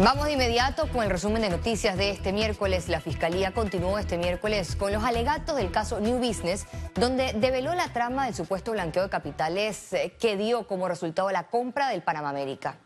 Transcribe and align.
Vamos 0.00 0.26
de 0.26 0.32
inmediato 0.34 0.88
con 0.92 1.02
el 1.02 1.10
resumen 1.10 1.42
de 1.42 1.50
noticias 1.50 1.96
de 1.96 2.10
este 2.10 2.32
miércoles. 2.32 2.88
La 2.88 3.00
Fiscalía 3.00 3.50
continuó 3.50 3.98
este 3.98 4.16
miércoles 4.16 4.76
con 4.76 4.92
los 4.92 5.02
alegatos 5.02 5.56
del 5.56 5.72
caso 5.72 5.98
New 5.98 6.18
Business, 6.18 6.66
donde 6.94 7.32
develó 7.32 7.74
la 7.74 7.92
trama 7.92 8.26
del 8.26 8.34
supuesto 8.34 8.70
blanqueo 8.70 9.02
de 9.02 9.08
capitales 9.08 9.92
eh, 9.92 10.14
que 10.20 10.36
dio 10.36 10.68
como 10.68 10.86
resultado 10.86 11.32
la 11.32 11.48
compra 11.48 11.88
del 11.88 12.02
Panamá 12.02 12.30
América 12.30 12.78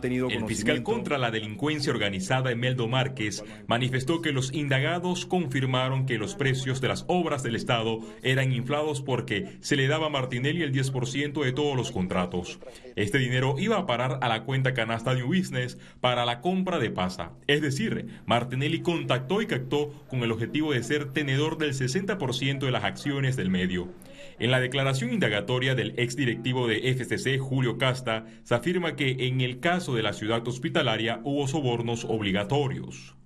tenido 0.00 0.28
El 0.28 0.46
fiscal 0.46 0.82
contra 0.82 1.18
la 1.18 1.30
delincuencia 1.30 1.92
organizada 1.92 2.50
Emeldo 2.50 2.88
Márquez 2.88 3.44
manifestó 3.66 4.22
que 4.22 4.32
los 4.32 4.52
indagados 4.52 5.26
confirmaron 5.26 6.06
que 6.06 6.18
los 6.18 6.34
precios 6.34 6.80
de 6.80 6.88
las 6.88 7.04
obras 7.08 7.42
del 7.42 7.56
Estado 7.56 7.98
eran 8.22 8.52
inflados 8.52 9.02
porque 9.02 9.58
se 9.60 9.76
le 9.76 9.88
daba 9.88 10.06
a 10.06 10.10
Martinelli 10.10 10.62
el 10.62 10.72
10% 10.72 11.44
de 11.44 11.52
todos 11.52 11.76
los 11.76 11.90
contratos. 11.90 12.58
Este 12.96 13.18
dinero 13.18 13.56
iba 13.58 13.78
a 13.78 13.86
parar 13.86 14.18
a 14.22 14.28
la 14.28 14.44
cuenta 14.44 14.74
canasta 14.74 15.14
New 15.14 15.26
Business 15.26 15.78
para 16.00 16.24
la 16.24 16.40
compra 16.40 16.78
de 16.78 16.90
pasa. 16.90 17.32
Es 17.46 17.60
decir, 17.60 18.06
Martinelli 18.26 18.80
contactó 18.80 19.42
y 19.42 19.46
captó 19.46 19.90
con 20.08 20.22
el 20.22 20.32
objetivo 20.32 20.72
de 20.72 20.82
ser 20.82 21.12
tenedor 21.12 21.58
del 21.58 21.74
60% 21.74 22.60
de 22.60 22.70
las 22.70 22.84
acciones 22.84 23.36
del 23.36 23.50
medio. 23.50 23.88
En 24.38 24.50
la 24.50 24.60
declaración 24.60 25.12
indagatoria 25.12 25.74
del 25.74 25.98
exdirectivo 25.98 26.66
de 26.66 26.92
FCC, 26.94 27.38
Julio 27.38 27.78
Casta, 27.78 28.26
se 28.42 28.54
afirma 28.54 28.96
que 28.96 29.26
en 29.26 29.40
el 29.40 29.60
caso 29.60 29.94
de 29.94 30.02
la 30.02 30.12
ciudad 30.12 30.46
hospitalaria 30.46 31.20
hubo 31.24 31.46
sobornos 31.48 32.04
obligatorios. 32.04 33.16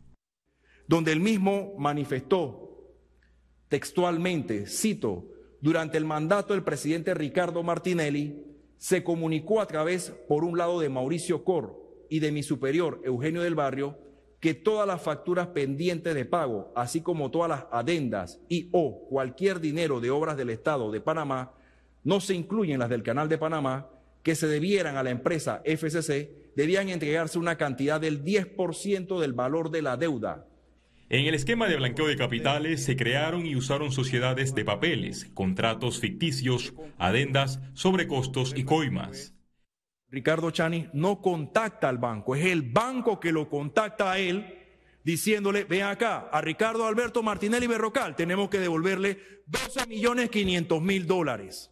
Donde 0.89 1.13
el 1.13 1.21
mismo 1.21 1.75
manifestó 1.79 2.95
textualmente, 3.69 4.67
cito, 4.67 5.29
durante 5.61 5.99
el 5.99 6.05
mandato 6.05 6.55
del 6.55 6.63
presidente 6.63 7.15
Ricardo 7.15 7.63
Martinelli, 7.63 8.43
se 8.79 9.03
comunicó 9.03 9.61
a 9.61 9.67
través, 9.67 10.11
por 10.29 10.45
un 10.45 10.59
lado, 10.59 10.81
de 10.81 10.89
Mauricio 10.89 11.45
Cor 11.45 12.07
y 12.09 12.21
de 12.21 12.31
mi 12.31 12.43
superior, 12.43 13.01
Eugenio 13.05 13.43
del 13.43 13.55
Barrio, 13.55 13.99
que 14.41 14.55
todas 14.55 14.87
las 14.87 15.03
facturas 15.03 15.49
pendientes 15.49 16.15
de 16.15 16.25
pago, 16.25 16.73
así 16.77 17.01
como 17.01 17.31
todas 17.31 17.49
las 17.49 17.65
adendas 17.71 18.41
y 18.49 18.69
o 18.73 19.07
cualquier 19.09 19.61
dinero 19.61 20.01
de 20.01 20.11
obras 20.11 20.37
del 20.37 20.51
Estado 20.51 20.91
de 20.91 21.01
Panamá, 21.01 21.53
no 22.05 22.21
se 22.21 22.35
incluyen 22.35 22.79
las 22.79 22.91
del 22.91 23.03
Canal 23.03 23.29
de 23.29 23.39
Panamá, 23.39 23.89
que 24.23 24.35
se 24.35 24.47
debieran 24.47 24.97
a 24.97 25.03
la 25.03 25.11
empresa 25.11 25.63
FCC, 25.65 26.53
debían 26.57 26.89
entregarse 26.89 27.39
una 27.39 27.57
cantidad 27.57 28.01
del 28.01 28.25
10% 28.25 29.21
del 29.21 29.33
valor 29.33 29.71
de 29.71 29.83
la 29.83 29.97
deuda. 29.97 30.47
En 31.09 31.27
el 31.27 31.35
esquema 31.35 31.69
de 31.69 31.77
blanqueo 31.77 32.09
de 32.09 32.17
capitales 32.17 32.83
se 32.83 32.97
crearon 32.97 33.47
y 33.47 33.55
usaron 33.55 33.93
sociedades 33.93 34.57
de 34.57 34.65
papeles, 34.65 35.27
contratos 35.35 36.01
ficticios, 36.01 36.75
adendas, 36.99 37.61
sobrecostos 37.75 38.53
y 38.57 38.65
coimas. 38.65 39.36
Ricardo 40.11 40.51
Chani 40.51 40.89
no 40.93 41.21
contacta 41.21 41.89
al 41.89 41.99
banco, 41.99 42.37
es 42.37 42.47
el 42.47 42.63
banco 42.63 43.19
que 43.19 43.33
lo 43.33 43.49
contacta 43.49 44.13
a 44.13 44.19
él 44.19 44.63
diciéndole, 45.03 45.65
ven 45.65 45.83
acá, 45.83 46.29
a 46.33 46.41
Ricardo 46.41 46.85
Alberto 46.87 47.23
Martinelli 47.23 47.67
Berrocal 47.67 48.17
tenemos 48.17 48.49
que 48.49 48.59
devolverle 48.59 49.19
12 49.47 49.87
millones 49.87 50.31
500 50.31 50.83
mil 50.83 51.07
dólares. 51.07 51.71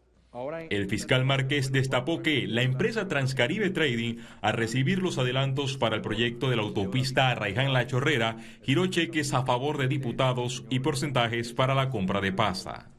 El 0.71 0.89
fiscal 0.89 1.25
Márquez 1.25 1.71
destapó 1.71 2.21
que 2.21 2.49
la 2.49 2.63
empresa 2.63 3.07
Transcaribe 3.07 3.71
Trading, 3.71 4.17
al 4.41 4.55
recibir 4.55 5.01
los 5.01 5.17
adelantos 5.17 5.79
para 5.79 5.95
el 5.95 6.03
proyecto 6.03 6.51
de 6.51 6.57
la 6.57 6.63
autopista 6.63 7.29
Arraiján-La 7.29 7.87
Chorrera, 7.87 8.39
giró 8.63 8.87
cheques 8.89 9.33
a 9.33 9.45
favor 9.45 9.79
de 9.79 9.87
diputados 9.87 10.65
y 10.71 10.81
porcentajes 10.81 11.53
para 11.53 11.77
la 11.77 11.89
compra 11.89 12.21
de 12.21 12.33
pasta. 12.33 12.91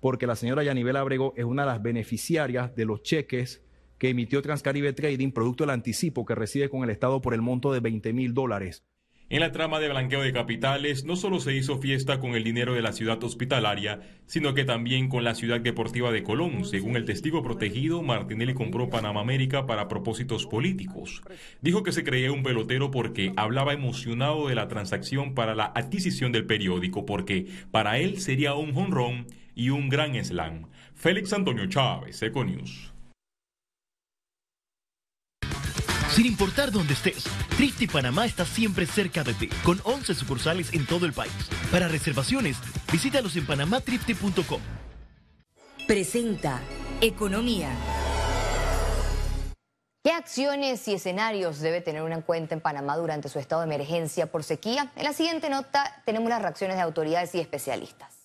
Porque 0.00 0.26
la 0.26 0.34
señora 0.34 0.64
Yanibel 0.64 0.96
Abrego 0.96 1.32
es 1.36 1.44
una 1.44 1.62
de 1.62 1.68
las 1.68 1.82
beneficiarias 1.82 2.74
de 2.74 2.84
los 2.84 3.02
cheques 3.02 3.62
que 3.98 4.10
emitió 4.10 4.42
Transcaribe 4.42 4.92
Trading, 4.92 5.32
producto 5.32 5.64
del 5.64 5.70
anticipo 5.70 6.24
que 6.24 6.34
recibe 6.34 6.68
con 6.68 6.84
el 6.84 6.90
Estado 6.90 7.20
por 7.20 7.34
el 7.34 7.42
monto 7.42 7.72
de 7.72 7.80
20 7.80 8.12
mil 8.12 8.34
dólares. 8.34 8.84
En 9.30 9.40
la 9.40 9.52
trama 9.52 9.78
de 9.78 9.90
blanqueo 9.90 10.22
de 10.22 10.32
capitales 10.32 11.04
no 11.04 11.14
solo 11.14 11.38
se 11.38 11.54
hizo 11.54 11.76
fiesta 11.76 12.18
con 12.18 12.34
el 12.34 12.44
dinero 12.44 12.72
de 12.72 12.80
la 12.80 12.94
ciudad 12.94 13.22
hospitalaria, 13.22 14.00
sino 14.24 14.54
que 14.54 14.64
también 14.64 15.10
con 15.10 15.22
la 15.22 15.34
ciudad 15.34 15.60
deportiva 15.60 16.10
de 16.10 16.22
Colón. 16.22 16.64
Según 16.64 16.96
el 16.96 17.04
testigo 17.04 17.42
protegido, 17.42 18.02
Martinelli 18.02 18.54
compró 18.54 18.88
Panamá 18.88 19.20
América 19.20 19.66
para 19.66 19.86
propósitos 19.86 20.46
políticos. 20.46 21.22
Dijo 21.60 21.82
que 21.82 21.92
se 21.92 22.04
creía 22.04 22.32
un 22.32 22.42
pelotero 22.42 22.90
porque 22.90 23.34
hablaba 23.36 23.74
emocionado 23.74 24.48
de 24.48 24.54
la 24.54 24.66
transacción 24.66 25.34
para 25.34 25.54
la 25.54 25.72
adquisición 25.74 26.32
del 26.32 26.46
periódico, 26.46 27.04
porque 27.04 27.48
para 27.70 27.98
él 27.98 28.20
sería 28.22 28.54
un 28.54 28.72
jonrón 28.72 29.26
y 29.54 29.68
un 29.68 29.90
gran 29.90 30.14
slam. 30.24 30.68
Félix 30.94 31.34
Antonio 31.34 31.66
Chávez, 31.66 32.22
Econius. 32.22 32.94
Sin 36.18 36.26
importar 36.26 36.72
dónde 36.72 36.94
estés, 36.94 37.26
Trifte 37.56 37.86
Panamá 37.86 38.26
está 38.26 38.44
siempre 38.44 38.86
cerca 38.86 39.22
de 39.22 39.34
ti, 39.34 39.48
con 39.62 39.80
11 39.84 40.16
sucursales 40.16 40.72
en 40.72 40.84
todo 40.84 41.06
el 41.06 41.12
país. 41.12 41.30
Para 41.70 41.86
reservaciones, 41.86 42.56
visítalos 42.90 43.36
en 43.36 43.46
panamatrifte.com. 43.46 44.60
Presenta 45.86 46.58
Economía. 47.00 47.70
¿Qué 50.02 50.10
acciones 50.10 50.88
y 50.88 50.94
escenarios 50.94 51.60
debe 51.60 51.82
tener 51.82 52.02
una 52.02 52.20
cuenta 52.22 52.56
en 52.56 52.62
Panamá 52.62 52.96
durante 52.96 53.28
su 53.28 53.38
estado 53.38 53.60
de 53.60 53.68
emergencia 53.68 54.26
por 54.26 54.42
sequía? 54.42 54.90
En 54.96 55.04
la 55.04 55.12
siguiente 55.12 55.48
nota 55.48 56.02
tenemos 56.04 56.28
las 56.28 56.42
reacciones 56.42 56.78
de 56.78 56.82
autoridades 56.82 57.32
y 57.36 57.38
especialistas. 57.38 58.17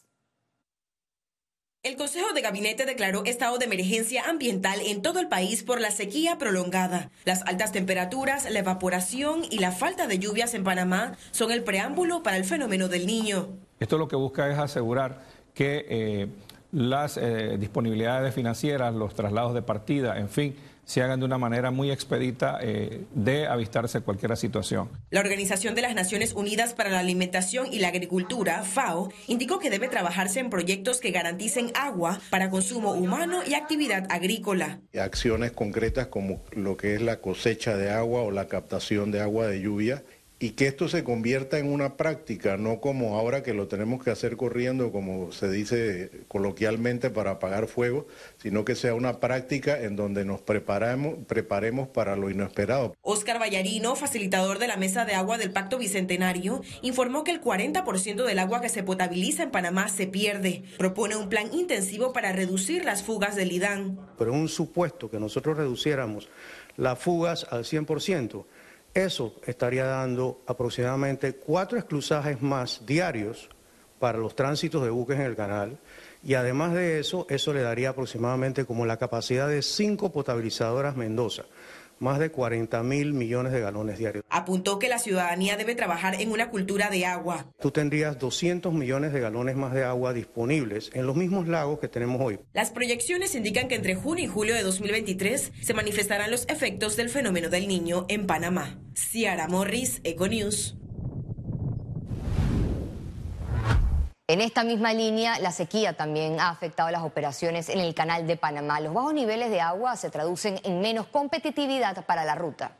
El 1.84 1.98
Consejo 1.98 2.32
de 2.32 2.40
Gabinete 2.40 2.86
declaró 2.86 3.26
estado 3.26 3.58
de 3.58 3.66
emergencia 3.66 4.24
ambiental 4.30 4.80
en 4.86 5.02
todo 5.02 5.20
el 5.20 5.28
país 5.28 5.64
por 5.64 5.82
la 5.82 5.92
sequía 5.92 6.38
prolongada. 6.38 7.12
Las 7.26 7.42
altas 7.42 7.74
temperaturas, 7.74 8.50
la 8.50 8.60
evaporación 8.60 9.42
y 9.50 9.60
la 9.60 9.74
falta 9.74 10.08
de 10.08 10.18
lluvias 10.18 10.54
en 10.54 10.64
Panamá 10.64 11.18
son 11.32 11.52
el 11.52 11.62
preámbulo 11.62 12.24
para 12.24 12.38
el 12.38 12.46
fenómeno 12.46 12.88
del 12.88 13.06
niño. 13.06 13.50
Esto 13.82 13.98
lo 13.98 14.08
que 14.08 14.16
busca 14.16 14.50
es 14.50 14.58
asegurar 14.58 15.26
que 15.54 15.86
eh, 15.90 16.28
las 16.74 17.18
eh, 17.18 17.58
disponibilidades 17.60 18.34
financieras, 18.34 18.94
los 18.94 19.14
traslados 19.14 19.54
de 19.54 19.62
partida, 19.62 20.18
en 20.18 20.28
fin, 20.28 20.56
se 20.86 21.02
hagan 21.02 21.20
de 21.20 21.26
una 21.26 21.38
manera 21.38 21.72
muy 21.72 21.92
expedita 21.92 22.60
eh, 22.62 23.06
de 23.14 23.48
avistarse 23.48 24.02
cualquier 24.02 24.36
situación. 24.36 24.90
La 25.12 25.22
Organización 25.22 25.76
de 25.76 25.82
las 25.82 25.96
Naciones 25.96 26.34
Unidas 26.34 26.74
para 26.74 26.90
la 26.90 27.00
Alimentación 27.00 27.68
y 27.72 27.80
la 27.80 27.90
Agricultura, 27.90 28.64
FAO, 28.64 29.10
indicó 29.28 29.60
que 29.60 29.70
debe 29.70 29.88
trabajarse 29.88 30.40
en 30.40 30.50
proyectos 30.50 31.00
que 31.00 31.12
garanticen 31.12 31.72
agua 31.76 32.20
para 32.30 32.50
consumo 32.50 32.92
humano 32.94 33.42
y 33.48 33.54
actividad 33.54 34.08
agrícola. 34.10 34.80
Acciones 35.00 35.52
concretas 35.52 36.08
como 36.08 36.44
lo 36.52 36.76
que 36.76 36.96
es 36.96 37.02
la 37.02 37.22
cosecha 37.22 37.78
de 37.78 37.92
agua 37.92 38.22
o 38.22 38.32
la 38.32 38.48
captación 38.48 39.12
de 39.12 39.22
agua 39.22 39.48
de 39.48 39.62
lluvia 39.62 40.04
y 40.44 40.50
que 40.50 40.68
esto 40.68 40.90
se 40.90 41.06
convierta 41.06 41.58
en 41.58 41.72
una 41.72 41.96
práctica, 41.96 42.58
no 42.58 42.82
como 42.82 43.18
ahora 43.18 43.44
que 43.44 43.54
lo 43.54 43.70
tenemos 43.70 44.04
que 44.04 44.12
hacer 44.12 44.36
corriendo, 44.36 44.92
como 44.92 45.32
se 45.32 45.50
dice 45.50 46.12
coloquialmente, 46.28 47.10
para 47.10 47.32
apagar 47.32 47.68
fuego, 47.68 48.08
sino 48.40 48.66
que 48.66 48.76
sea 48.76 48.94
una 48.94 49.22
práctica 49.22 49.82
en 49.82 49.96
donde 49.96 50.26
nos 50.26 50.42
preparamos, 50.42 51.16
preparemos 51.30 51.88
para 51.88 52.18
lo 52.18 52.30
inesperado. 52.30 52.94
Oscar 53.04 53.40
Vallarino, 53.40 53.96
facilitador 53.96 54.60
de 54.60 54.68
la 54.68 54.76
Mesa 54.76 55.06
de 55.06 55.14
Agua 55.14 55.38
del 55.38 55.54
Pacto 55.54 55.78
Bicentenario, 55.78 56.62
informó 56.82 57.24
que 57.24 57.32
el 57.32 57.42
40% 57.42 58.26
del 58.26 58.40
agua 58.40 58.60
que 58.60 58.68
se 58.68 58.84
potabiliza 58.84 59.44
en 59.44 59.52
Panamá 59.52 59.88
se 59.88 60.08
pierde. 60.08 60.64
Propone 60.78 61.16
un 61.16 61.30
plan 61.30 61.54
intensivo 61.54 62.12
para 62.12 62.34
reducir 62.34 62.84
las 62.84 63.02
fugas 63.02 63.38
del 63.38 63.54
IDAN. 63.54 63.98
Pero 64.18 64.34
un 64.34 64.50
supuesto 64.50 65.10
que 65.10 65.22
nosotros 65.22 65.56
reduciéramos 65.56 66.28
las 66.76 67.00
fugas 67.00 67.48
al 67.50 67.64
100%, 67.64 68.46
eso 68.94 69.36
estaría 69.46 69.86
dando 69.86 70.42
aproximadamente 70.46 71.34
cuatro 71.34 71.78
esclusajes 71.78 72.42
más 72.42 72.86
diarios 72.86 73.50
para 74.00 74.18
los 74.18 74.36
tránsitos 74.36 74.84
de 74.84 74.90
buques 74.90 75.20
en 75.20 75.26
el 75.26 75.36
canal. 75.36 75.80
Y 76.24 76.36
además 76.36 76.74
de 76.74 77.00
eso, 77.00 77.26
eso 77.30 77.54
le 77.54 77.62
daría 77.62 77.90
aproximadamente 77.90 78.66
como 78.66 78.86
la 78.86 78.98
capacidad 78.98 79.48
de 79.48 79.62
cinco 79.62 80.12
potabilizadoras 80.12 80.96
Mendoza 80.96 81.44
más 82.00 82.20
de 82.20 82.32
40 82.32 82.84
mil 82.84 83.14
millones 83.14 83.54
de 83.54 83.60
galones 83.60 83.98
diarios. 83.98 84.24
Apuntó 84.30 84.80
que 84.80 84.90
la 84.90 85.00
ciudadanía 85.00 85.58
debe 85.58 85.76
trabajar 85.76 86.20
en 86.20 86.32
una 86.32 86.50
cultura 86.50 86.90
de 86.90 87.06
agua. 87.06 87.46
Tú 87.60 87.72
tendrías 87.72 88.20
200 88.20 88.74
millones 88.74 89.14
de 89.14 89.20
galones 89.20 89.56
más 89.56 89.74
de 89.74 89.84
agua 89.84 90.14
disponibles 90.14 90.92
en 90.94 91.06
los 91.06 91.16
mismos 91.16 91.48
lagos 91.48 91.80
que 91.80 91.88
tenemos 91.88 92.22
hoy. 92.22 92.40
Las 92.54 92.72
proyecciones 92.72 93.36
indican 93.36 93.68
que 93.68 93.76
entre 93.76 93.96
junio 93.96 94.26
y 94.26 94.28
julio 94.28 94.56
de 94.56 94.64
2023 94.64 95.52
se 95.62 95.74
manifestarán 95.74 96.32
los 96.32 96.48
efectos 96.50 96.96
del 96.96 97.10
fenómeno 97.10 97.50
del 97.50 97.68
niño 97.68 98.06
en 98.10 98.28
Panamá. 98.28 98.80
Ciara 98.96 99.48
Morris, 99.48 100.02
Econews. 100.04 100.76
En 104.30 104.40
esta 104.40 104.64
misma 104.64 104.94
línea, 104.94 105.38
la 105.40 105.52
sequía 105.52 105.98
también 105.98 106.40
ha 106.40 106.48
afectado 106.48 106.90
las 106.90 107.04
operaciones 107.04 107.68
en 107.68 107.80
el 107.80 107.94
canal 107.94 108.26
de 108.26 108.38
Panamá. 108.38 108.80
Los 108.80 108.94
bajos 108.94 109.14
niveles 109.14 109.50
de 109.50 109.60
agua 109.60 109.98
se 109.98 110.10
traducen 110.10 110.62
en 110.64 110.80
menos 110.80 111.08
competitividad 111.08 112.06
para 112.06 112.24
la 112.24 112.34
ruta. 112.34 112.72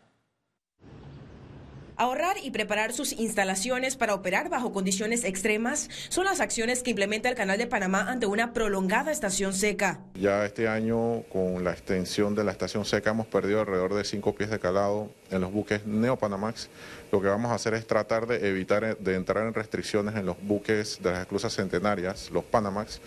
Ahorrar 1.96 2.38
y 2.42 2.50
preparar 2.50 2.92
sus 2.92 3.14
instalaciones 3.14 3.96
para 3.96 4.16
operar 4.16 4.50
bajo 4.50 4.74
condiciones 4.74 5.24
extremas 5.24 5.90
son 6.10 6.26
las 6.26 6.40
acciones 6.40 6.82
que 6.82 6.90
implementa 6.90 7.30
el 7.30 7.36
Canal 7.36 7.58
de 7.58 7.68
Panamá 7.68 8.10
ante 8.10 8.26
una 8.26 8.52
prolongada 8.52 9.12
estación 9.12 9.54
seca. 9.54 10.00
Ya 10.16 10.44
este 10.46 10.68
año, 10.68 11.22
con 11.32 11.64
la 11.64 11.72
extensión 11.72 12.34
de 12.34 12.44
la 12.44 12.52
estación 12.52 12.84
seca, 12.86 13.12
hemos 13.12 13.28
perdido 13.28 13.60
alrededor 13.62 13.94
de 13.94 14.04
5 14.04 14.34
pies 14.36 14.50
de 14.50 14.60
calado 14.60 15.12
en 15.30 15.42
los 15.42 15.52
buques 15.52 15.86
Neopanamax. 15.86 16.70
Lo 17.12 17.22
que 17.22 17.28
vamos 17.28 17.52
a 17.52 17.56
hacer 17.56 17.76
es 17.76 17.86
tratar 17.86 18.26
de 18.26 18.48
evitar 18.50 18.98
de 18.98 19.16
entrar 19.16 19.46
en 19.46 19.54
restricciones 19.54 20.16
en 20.16 20.26
los 20.26 20.42
buques 20.42 21.00
de 21.04 21.12
las 21.12 21.22
esclusas 21.22 21.54
centenarias, 21.54 22.32
los 22.32 22.44
Panamax. 22.44 23.02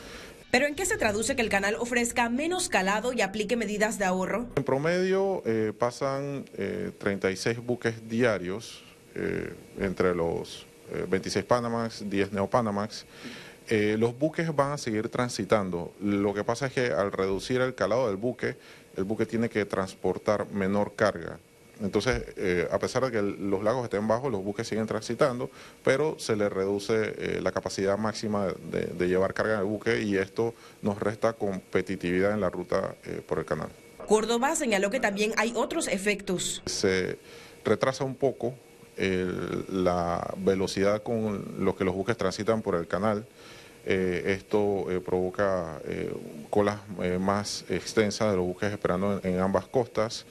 ¿Pero 0.50 0.66
en 0.66 0.75
qué 0.75 0.87
se 0.87 0.96
traduce 0.96 1.37
que 1.37 1.43
el 1.43 1.48
canal 1.48 1.76
ofrezca 1.78 2.28
menos 2.28 2.69
calado 2.69 3.12
y 3.12 3.20
aplique 3.20 3.56
medidas 3.56 3.98
de 3.98 4.04
ahorro? 4.04 4.46
En 4.56 4.64
promedio 4.64 5.43
eh, 5.44 5.72
pasan 5.76 6.44
36 6.98 7.56
eh, 7.56 7.60
buques 7.60 8.08
diarios 8.08 8.84
eh, 9.14 9.54
entre 9.78 10.14
los 10.14 10.66
26 11.08 11.37
eh, 11.37 11.46
Panamax, 11.46 12.08
10 12.08 12.32
Neopanamax. 12.32 13.06
Eh, 13.69 13.96
los 13.98 14.16
buques 14.16 14.54
van 14.54 14.72
a 14.72 14.78
seguir 14.78 15.08
transitando. 15.08 15.93
Lo 16.00 16.34
que 16.34 16.44
pasa 16.44 16.66
es 16.66 16.72
que 16.72 16.87
al 16.92 17.10
reducir 17.10 17.60
el 17.60 17.75
calado 17.75 18.06
del 18.08 18.16
buque, 18.16 18.56
el 18.96 19.04
buque 19.04 19.26
tiene 19.26 19.49
que 19.49 19.64
transportar 19.64 20.49
menor 20.52 20.94
carga. 20.94 21.38
Entonces, 21.81 22.23
a 22.70 22.78
pesar 22.78 23.05
de 23.05 23.11
que 23.11 23.23
los 23.23 23.62
lagos 23.62 23.84
estén 23.84 24.08
bajos, 24.08 24.32
los 24.32 24.43
buques 24.43 24.67
siguen 24.67 24.87
transitando, 24.87 25.50
pero 25.84 26.19
se 26.19 26.34
le 26.34 26.49
reduce 26.49 27.40
la 27.43 27.52
capacidad 27.52 27.99
máxima 27.99 28.46
de, 28.70 29.08
llevar 29.08 29.34
carga 29.34 29.55
en 29.55 29.61
el 29.61 29.67
buque 29.67 30.00
y 30.00 30.17
esto 30.17 30.55
nos 30.81 30.99
resta 30.99 31.34
competitividad 31.34 32.32
en 32.32 32.40
la 32.40 32.49
ruta 32.49 32.94
por 33.26 33.38
el 33.38 33.44
canal. 33.44 33.69
Córdoba 34.06 34.56
señaló 34.56 34.90
que 34.90 35.00
también 35.00 35.32
hay 35.37 35.52
otros 35.55 35.88
efectos. 35.88 36.62
Se 36.64 37.19
retrasa 37.64 38.05
un 38.05 38.14
poco 38.14 38.55
la 39.69 40.34
velocidad 40.38 41.02
con 41.02 41.56
lo 41.58 41.76
que 41.76 41.84
los 41.84 41.94
buques 41.94 42.17
transitan 42.17 42.62
por 42.62 42.75
el 42.76 42.87
canal. 42.87 43.26
Eh, 43.88 44.34
esto 44.38 44.90
eh, 44.90 45.00
provoca 45.00 45.81
eh, 45.84 46.12
colas 46.50 46.81
más 47.20 47.64
extensas 47.69 48.31
de 48.31 48.37
los 48.37 48.46
buques 48.46 48.73
esperando 48.73 49.20
en, 49.23 49.38
ambas 49.38 49.67
costas. 49.67 50.26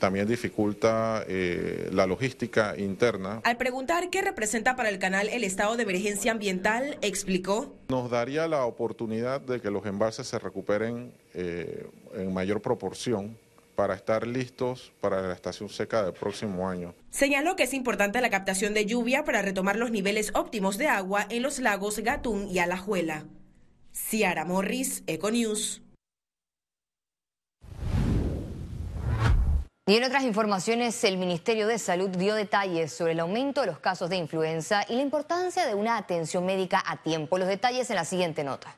También 0.00 0.26
dificulta 0.26 1.24
la 1.28 2.06
logística 2.06 2.76
interna. 2.76 3.40
Al 3.44 3.56
preguntar 3.56 4.10
qué 4.10 4.22
representa 4.22 4.74
para 4.74 4.88
el 4.88 4.98
canal 4.98 5.28
el 5.28 5.44
estado 5.44 5.76
de 5.76 5.84
emergencia 5.84 6.32
ambiental, 6.32 6.98
explicó. 7.02 7.76
Nos 7.88 8.10
daría 8.10 8.48
la 8.48 8.64
oportunidad 8.64 9.40
de 9.40 9.60
que 9.60 9.70
los 9.70 9.86
embalses 9.86 10.26
se 10.26 10.40
recuperen 10.40 11.12
en 11.34 12.34
mayor 12.34 12.60
proporción 12.60 13.38
para 13.76 13.94
estar 13.94 14.26
listos 14.26 14.92
para 15.00 15.22
la 15.22 15.32
estación 15.32 15.68
seca 15.68 16.02
del 16.02 16.12
próximo 16.12 16.68
año. 16.68 16.94
Señaló 17.10 17.56
que 17.56 17.62
es 17.62 17.72
importante 17.72 18.20
la 18.20 18.28
captación 18.28 18.74
de 18.74 18.84
lluvia 18.84 19.24
para 19.24 19.40
retomar 19.40 19.76
los 19.76 19.90
niveles 19.90 20.32
óptimos 20.34 20.76
de 20.76 20.88
agua 20.88 21.26
en 21.30 21.42
los 21.42 21.60
lagos 21.60 21.98
Gatún 22.00 22.48
y 22.50 22.58
Alajuela. 22.58 23.24
Ciara 23.92 24.44
Morris, 24.44 25.02
Econews. 25.06 25.82
Y 29.90 29.96
en 29.96 30.04
otras 30.04 30.22
informaciones, 30.22 31.02
el 31.02 31.16
Ministerio 31.16 31.66
de 31.66 31.76
Salud 31.76 32.10
dio 32.10 32.36
detalles 32.36 32.92
sobre 32.92 33.10
el 33.10 33.18
aumento 33.18 33.62
de 33.62 33.66
los 33.66 33.80
casos 33.80 34.08
de 34.08 34.14
influenza 34.14 34.84
y 34.88 34.94
la 34.94 35.02
importancia 35.02 35.66
de 35.66 35.74
una 35.74 35.96
atención 35.96 36.46
médica 36.46 36.80
a 36.86 36.98
tiempo. 36.98 37.38
Los 37.38 37.48
detalles 37.48 37.90
en 37.90 37.96
la 37.96 38.04
siguiente 38.04 38.44
nota. 38.44 38.76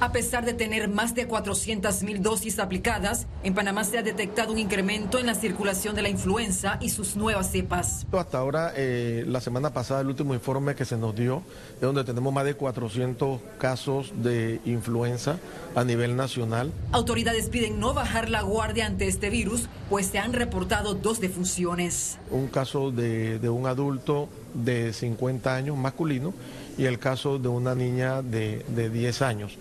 A 0.00 0.12
pesar 0.12 0.44
de 0.44 0.54
tener 0.54 0.88
más 0.88 1.16
de 1.16 1.28
400.000 1.28 2.20
dosis 2.20 2.60
aplicadas, 2.60 3.26
en 3.42 3.52
Panamá 3.54 3.82
se 3.82 3.98
ha 3.98 4.02
detectado 4.02 4.52
un 4.52 4.58
incremento 4.60 5.18
en 5.18 5.26
la 5.26 5.34
circulación 5.34 5.96
de 5.96 6.02
la 6.02 6.08
influenza 6.08 6.78
y 6.80 6.90
sus 6.90 7.16
nuevas 7.16 7.50
cepas. 7.50 8.06
Hasta 8.12 8.38
ahora, 8.38 8.72
eh, 8.76 9.24
la 9.26 9.40
semana 9.40 9.70
pasada, 9.70 10.02
el 10.02 10.06
último 10.06 10.34
informe 10.34 10.76
que 10.76 10.84
se 10.84 10.96
nos 10.96 11.16
dio, 11.16 11.42
es 11.74 11.80
donde 11.80 12.04
tenemos 12.04 12.32
más 12.32 12.44
de 12.44 12.54
400 12.54 13.40
casos 13.58 14.12
de 14.22 14.60
influenza 14.64 15.40
a 15.74 15.82
nivel 15.82 16.14
nacional. 16.14 16.72
Autoridades 16.92 17.48
piden 17.48 17.80
no 17.80 17.92
bajar 17.92 18.30
la 18.30 18.42
guardia 18.42 18.86
ante 18.86 19.08
este 19.08 19.30
virus, 19.30 19.68
pues 19.90 20.06
se 20.06 20.20
han 20.20 20.32
reportado 20.32 20.94
dos 20.94 21.18
defunciones. 21.20 22.18
Un 22.30 22.46
caso 22.46 22.92
de, 22.92 23.40
de 23.40 23.48
un 23.48 23.66
adulto 23.66 24.28
de 24.54 24.92
50 24.92 25.54
años 25.54 25.76
masculino 25.76 26.34
y 26.76 26.84
el 26.84 26.98
caso 26.98 27.38
de 27.38 27.48
una 27.48 27.74
niña 27.74 28.22
de, 28.22 28.64
de 28.68 28.90
10 28.90 29.22
años. 29.22 29.58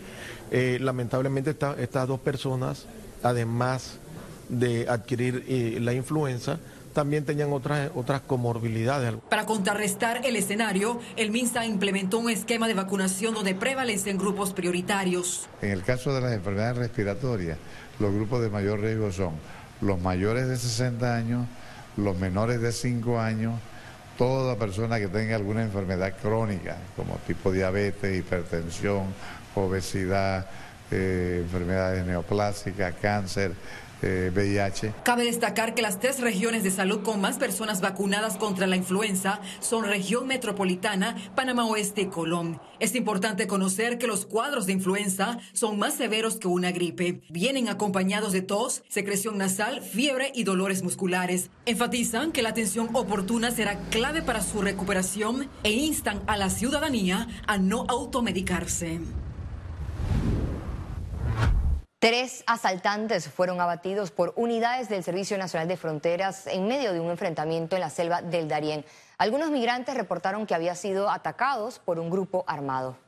Eh, 0.51 0.77
lamentablemente 0.79 1.51
estas 1.51 2.07
dos 2.07 2.19
personas, 2.19 2.85
además 3.23 3.99
de 4.49 4.87
adquirir 4.87 5.43
eh, 5.47 5.79
la 5.81 5.93
influenza, 5.93 6.59
también 6.93 7.25
tenían 7.25 7.53
otras, 7.53 7.91
otras 7.93 8.21
comorbilidades. 8.21 9.13
Para 9.29 9.45
contrarrestar 9.45 10.25
el 10.25 10.35
escenario, 10.35 10.99
el 11.15 11.29
MINSA 11.29 11.65
implementó 11.65 12.17
un 12.17 12.29
esquema 12.29 12.67
de 12.67 12.73
vacunación 12.73 13.35
donde 13.35 13.53
prevalecen 13.53 14.17
grupos 14.17 14.53
prioritarios. 14.53 15.47
En 15.61 15.71
el 15.71 15.83
caso 15.83 16.13
de 16.13 16.21
las 16.21 16.33
enfermedades 16.33 16.77
respiratorias, 16.77 17.59
los 17.99 18.13
grupos 18.13 18.41
de 18.41 18.49
mayor 18.49 18.79
riesgo 18.79 19.11
son 19.11 19.33
los 19.81 19.99
mayores 20.01 20.47
de 20.47 20.57
60 20.57 21.15
años, 21.15 21.45
los 21.97 22.17
menores 22.17 22.61
de 22.61 22.71
5 22.71 23.19
años, 23.19 23.59
toda 24.17 24.55
persona 24.55 24.99
que 24.99 25.07
tenga 25.07 25.35
alguna 25.35 25.61
enfermedad 25.61 26.13
crónica, 26.21 26.77
como 26.95 27.17
tipo 27.27 27.51
diabetes, 27.51 28.17
hipertensión, 28.17 29.05
obesidad, 29.55 30.47
eh, 30.91 31.41
enfermedades 31.43 32.05
neoplásicas, 32.05 32.95
cáncer, 33.01 33.51
Eh, 34.03 34.31
Cabe 35.03 35.23
destacar 35.23 35.73
que 35.73 35.81
las 35.81 35.99
tres 35.99 36.19
regiones 36.19 36.63
de 36.63 36.71
salud 36.71 37.01
con 37.01 37.19
más 37.19 37.37
personas 37.37 37.81
vacunadas 37.81 38.37
contra 38.37 38.67
la 38.67 38.75
influenza 38.75 39.41
son 39.59 39.85
región 39.85 40.27
metropolitana, 40.27 41.15
Panamá 41.35 41.65
Oeste 41.65 42.01
y 42.01 42.05
Colón. 42.07 42.61
Es 42.79 42.93
importante 42.95 43.47
conocer 43.47 43.97
que 43.97 44.07
los 44.07 44.25
cuadros 44.25 44.67
de 44.67 44.73
influenza 44.73 45.39
son 45.53 45.79
más 45.79 45.95
severos 45.95 46.37
que 46.37 46.47
una 46.47 46.71
gripe. 46.71 47.21
Vienen 47.29 47.69
acompañados 47.69 48.33
de 48.33 48.41
tos, 48.41 48.83
secreción 48.87 49.37
nasal, 49.37 49.81
fiebre 49.81 50.31
y 50.35 50.43
dolores 50.43 50.83
musculares. 50.83 51.49
Enfatizan 51.65 52.31
que 52.31 52.43
la 52.43 52.49
atención 52.49 52.89
oportuna 52.93 53.51
será 53.51 53.79
clave 53.89 54.21
para 54.21 54.41
su 54.41 54.61
recuperación 54.61 55.49
e 55.63 55.71
instan 55.71 56.21
a 56.27 56.37
la 56.37 56.49
ciudadanía 56.49 57.27
a 57.47 57.57
no 57.57 57.85
automedicarse. 57.87 58.99
Tres 61.99 62.43
asaltantes 62.45 63.27
fueron 63.27 63.59
abatidos 63.59 64.11
por 64.11 64.31
unidades 64.35 64.87
del 64.87 65.03
Servicio 65.03 65.35
Nacional 65.35 65.67
de 65.67 65.77
Fronteras 65.77 66.45
en 66.45 66.67
medio 66.67 66.93
de 66.93 66.99
un 66.99 67.09
enfrentamiento 67.09 67.75
en 67.75 67.79
la 67.79 67.89
selva 67.89 68.21
del 68.21 68.47
Darién. 68.47 68.85
Algunos 69.17 69.49
migrantes 69.49 69.97
reportaron 69.97 70.45
que 70.45 70.53
habían 70.53 70.75
sido 70.75 71.09
atacados 71.09 71.79
por 71.79 71.97
un 71.97 72.11
grupo 72.11 72.43
armado. 72.45 72.99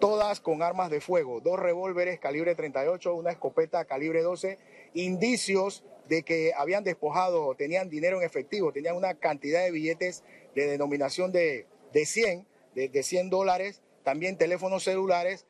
Todas 0.00 0.40
con 0.40 0.62
armas 0.62 0.88
de 0.88 1.02
fuego, 1.02 1.42
dos 1.42 1.58
revólveres 1.58 2.18
calibre 2.18 2.54
38, 2.54 3.14
una 3.14 3.32
escopeta 3.32 3.84
calibre 3.84 4.22
12, 4.22 4.58
indicios 4.94 5.84
de 6.08 6.22
que 6.22 6.52
habían 6.56 6.82
despojado, 6.82 7.54
tenían 7.56 7.90
dinero 7.90 8.20
en 8.20 8.26
efectivo, 8.26 8.72
tenían 8.72 8.96
una 8.96 9.16
cantidad 9.16 9.62
de 9.62 9.70
billetes 9.70 10.24
de 10.54 10.66
denominación 10.66 11.30
de, 11.30 11.66
de 11.92 12.06
100, 12.06 12.46
de, 12.74 12.88
de 12.88 13.02
100 13.02 13.28
dólares, 13.28 13.82
también 14.02 14.38
teléfonos 14.38 14.84
celulares 14.84 15.44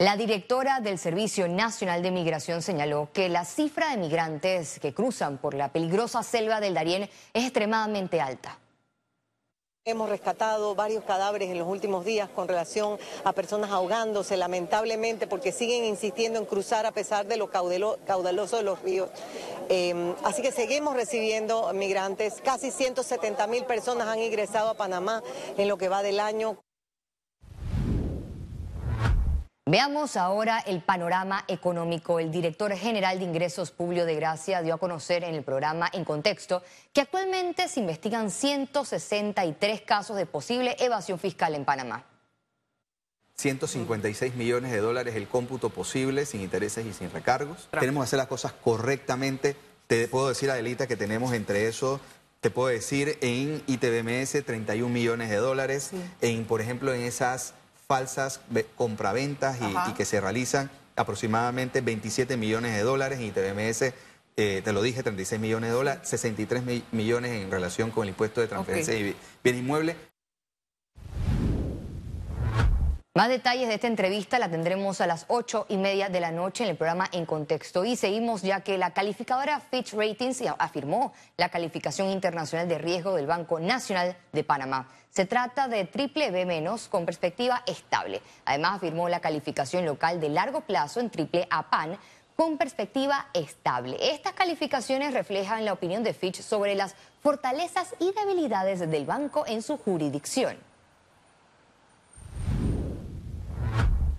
La 0.00 0.16
directora 0.16 0.80
del 0.80 0.98
Servicio 0.98 1.46
Nacional 1.46 2.02
de 2.02 2.10
Migración 2.10 2.62
señaló 2.62 3.10
que 3.12 3.28
la 3.28 3.44
cifra 3.44 3.90
de 3.90 3.98
migrantes 3.98 4.80
que 4.80 4.94
cruzan 4.94 5.36
por 5.36 5.52
la 5.52 5.72
peligrosa 5.72 6.22
selva 6.22 6.58
del 6.58 6.72
Darién 6.72 7.02
es 7.34 7.44
extremadamente 7.44 8.18
alta. 8.18 8.58
Hemos 9.84 10.08
rescatado 10.08 10.74
varios 10.74 11.04
cadáveres 11.04 11.50
en 11.50 11.58
los 11.58 11.68
últimos 11.68 12.06
días 12.06 12.30
con 12.30 12.48
relación 12.48 12.98
a 13.24 13.34
personas 13.34 13.72
ahogándose, 13.72 14.38
lamentablemente, 14.38 15.26
porque 15.26 15.52
siguen 15.52 15.84
insistiendo 15.84 16.38
en 16.38 16.46
cruzar 16.46 16.86
a 16.86 16.92
pesar 16.92 17.26
de 17.26 17.36
lo 17.36 17.50
caudaloso 17.50 18.56
de 18.56 18.62
los 18.62 18.80
ríos. 18.80 19.10
Em, 19.68 20.14
así 20.24 20.40
que 20.40 20.50
seguimos 20.50 20.94
recibiendo 20.94 21.70
migrantes. 21.74 22.40
Casi 22.42 22.70
170 22.70 23.46
mil 23.48 23.66
personas 23.66 24.08
han 24.08 24.20
ingresado 24.20 24.70
a 24.70 24.74
Panamá 24.78 25.22
en 25.58 25.68
lo 25.68 25.76
que 25.76 25.90
va 25.90 26.02
del 26.02 26.20
año. 26.20 26.56
Veamos 29.70 30.16
ahora 30.16 30.58
el 30.58 30.80
panorama 30.82 31.44
económico. 31.46 32.18
El 32.18 32.32
director 32.32 32.72
general 32.72 33.20
de 33.20 33.24
Ingresos 33.24 33.70
Publio 33.70 34.04
de 34.04 34.16
Gracia 34.16 34.62
dio 34.62 34.74
a 34.74 34.78
conocer 34.78 35.22
en 35.22 35.36
el 35.36 35.44
programa 35.44 35.88
En 35.92 36.04
Contexto 36.04 36.64
que 36.92 37.02
actualmente 37.02 37.68
se 37.68 37.78
investigan 37.78 38.32
163 38.32 39.82
casos 39.82 40.16
de 40.16 40.26
posible 40.26 40.74
evasión 40.80 41.20
fiscal 41.20 41.54
en 41.54 41.64
Panamá. 41.64 42.04
156 43.36 44.34
millones 44.34 44.72
de 44.72 44.78
dólares 44.78 45.14
el 45.14 45.28
cómputo 45.28 45.70
posible, 45.70 46.26
sin 46.26 46.40
intereses 46.40 46.84
y 46.84 46.92
sin 46.92 47.12
recargos. 47.12 47.68
Tenemos 47.70 48.02
que 48.02 48.06
hacer 48.06 48.16
las 48.16 48.26
cosas 48.26 48.52
correctamente. 48.52 49.54
Te 49.86 50.08
puedo 50.08 50.30
decir, 50.30 50.50
Adelita, 50.50 50.88
que 50.88 50.96
tenemos 50.96 51.32
entre 51.32 51.68
eso 51.68 52.00
te 52.40 52.48
puedo 52.48 52.68
decir 52.68 53.18
en 53.20 53.62
ITBMS 53.66 54.44
31 54.46 54.88
millones 54.88 55.28
de 55.28 55.36
dólares, 55.36 55.90
en 56.22 56.46
por 56.46 56.62
ejemplo 56.62 56.94
en 56.94 57.02
esas 57.02 57.52
falsas 57.90 58.40
compraventas 58.76 59.58
y, 59.60 59.90
y 59.90 59.94
que 59.94 60.04
se 60.04 60.20
realizan 60.20 60.70
aproximadamente 60.94 61.80
27 61.80 62.36
millones 62.36 62.76
de 62.76 62.82
dólares, 62.84 63.18
en 63.18 63.24
ITBMS 63.24 63.92
eh, 64.36 64.62
te 64.64 64.72
lo 64.72 64.80
dije, 64.80 65.02
36 65.02 65.40
millones 65.40 65.70
de 65.70 65.74
dólares, 65.74 66.08
63 66.08 66.62
millones 66.92 67.32
en 67.32 67.50
relación 67.50 67.90
con 67.90 68.04
el 68.04 68.10
impuesto 68.10 68.40
de 68.40 68.46
transferencia 68.46 68.94
de 68.94 69.16
bien 69.42 69.56
inmueble. 69.56 69.96
Más 73.12 73.28
detalles 73.28 73.66
de 73.66 73.74
esta 73.74 73.88
entrevista 73.88 74.38
la 74.38 74.48
tendremos 74.48 75.00
a 75.00 75.06
las 75.08 75.24
ocho 75.26 75.66
y 75.68 75.78
media 75.78 76.08
de 76.08 76.20
la 76.20 76.30
noche 76.30 76.62
en 76.62 76.70
el 76.70 76.76
programa 76.76 77.08
En 77.10 77.26
Contexto. 77.26 77.84
Y 77.84 77.96
seguimos 77.96 78.42
ya 78.42 78.60
que 78.60 78.78
la 78.78 78.92
calificadora 78.92 79.58
Fitch 79.58 79.94
Ratings 79.94 80.44
afirmó 80.58 81.12
la 81.36 81.48
calificación 81.48 82.08
internacional 82.10 82.68
de 82.68 82.78
riesgo 82.78 83.16
del 83.16 83.26
Banco 83.26 83.58
Nacional 83.58 84.16
de 84.32 84.44
Panamá. 84.44 84.88
Se 85.10 85.26
trata 85.26 85.66
de 85.66 85.86
triple 85.86 86.30
B 86.30 86.46
menos 86.46 86.86
con 86.86 87.04
perspectiva 87.04 87.64
estable. 87.66 88.22
Además 88.44 88.76
afirmó 88.76 89.08
la 89.08 89.18
calificación 89.18 89.84
local 89.84 90.20
de 90.20 90.28
largo 90.28 90.60
plazo 90.60 91.00
en 91.00 91.10
triple 91.10 91.48
A 91.50 91.68
PAN 91.68 91.98
con 92.36 92.58
perspectiva 92.58 93.26
estable. 93.34 93.96
Estas 94.12 94.34
calificaciones 94.34 95.14
reflejan 95.14 95.64
la 95.64 95.72
opinión 95.72 96.04
de 96.04 96.14
Fitch 96.14 96.42
sobre 96.42 96.76
las 96.76 96.94
fortalezas 97.24 97.92
y 97.98 98.12
debilidades 98.12 98.88
del 98.88 99.04
banco 99.04 99.44
en 99.48 99.62
su 99.62 99.78
jurisdicción. 99.78 100.69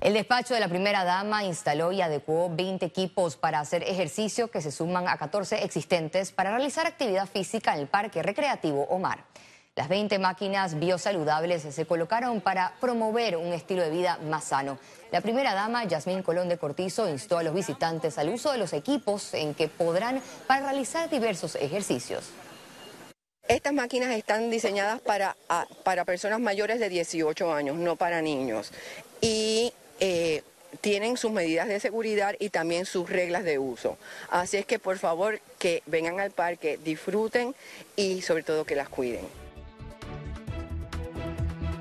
El 0.02 0.14
despacho 0.14 0.56
de 0.56 0.60
la 0.60 0.68
primera 0.68 1.04
dama 1.04 1.44
instaló 1.44 1.92
y 1.92 2.02
adecuó 2.02 2.50
20 2.50 2.84
equipos 2.88 3.38
para 3.38 3.60
hacer 3.60 3.84
ejercicio 3.84 4.50
que 4.50 4.60
se 4.60 4.72
suman 4.72 5.08
a 5.08 5.16
14 5.16 5.64
existentes 5.64 6.32
para 6.32 6.50
realizar 6.50 6.88
actividad 6.88 7.28
física 7.28 7.76
en 7.76 7.82
el 7.82 7.88
Parque 7.88 8.24
Recreativo 8.24 8.86
Omar. 8.86 9.26
Las 9.76 9.90
20 9.90 10.18
máquinas 10.18 10.80
biosaludables 10.80 11.62
se 11.62 11.86
colocaron 11.86 12.42
para 12.42 12.74
promover 12.82 13.38
un 13.38 13.54
estilo 13.54 13.84
de 13.84 13.92
vida 13.92 14.18
más 14.28 14.46
sano. 14.46 14.80
La 15.12 15.22
primera 15.22 15.54
dama, 15.54 15.84
Yasmín 15.84 16.24
Colón 16.24 16.50
de 16.50 16.58
Cortizo, 16.58 17.08
instó 17.08 17.38
a 17.38 17.44
los 17.44 17.54
visitantes 17.54 18.18
al 18.18 18.30
uso 18.30 18.52
de 18.52 18.58
los 18.58 18.74
equipos 18.74 19.36
en 19.36 19.54
que 19.54 19.68
podrán 19.68 20.20
para 20.48 20.66
realizar 20.66 21.12
diversos 21.12 21.54
ejercicios. 21.54 22.32
Estas 23.48 23.74
máquinas 23.74 24.10
están 24.16 24.50
diseñadas 24.50 25.00
para, 25.00 25.38
para 25.84 26.06
personas 26.06 26.40
mayores 26.40 26.80
de 26.80 26.90
18 26.90 27.54
años, 27.54 27.76
no 27.76 27.98
para 27.98 28.22
niños. 28.24 28.72
Y 29.22 29.74
eh, 30.02 30.44
tienen 30.82 31.16
sus 31.16 31.32
medidas 31.32 31.68
de 31.68 31.80
seguridad 31.80 32.36
y 32.40 32.50
también 32.50 32.86
sus 32.86 33.10
reglas 33.10 33.44
de 33.44 33.60
uso. 33.60 33.98
Así 34.30 34.58
es 34.58 34.66
que 34.66 34.80
por 34.80 34.98
favor 34.98 35.40
que 35.60 35.84
vengan 35.86 36.20
al 36.20 36.32
parque, 36.32 36.80
disfruten 36.84 37.56
y 37.96 38.22
sobre 38.22 38.44
todo 38.44 38.66
que 38.66 38.76
las 38.76 38.90
cuiden. 38.90 39.26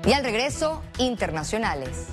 Y 0.05 0.13
al 0.13 0.23
regreso, 0.23 0.83
internacionales. 0.97 2.07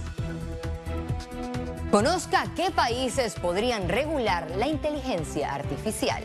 Conozca 1.91 2.45
qué 2.55 2.71
países 2.71 3.35
podrían 3.35 3.89
regular 3.89 4.51
la 4.57 4.67
inteligencia 4.67 5.55
artificial. 5.55 6.23